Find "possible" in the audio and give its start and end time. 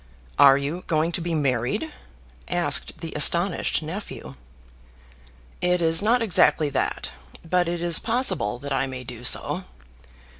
7.99-8.57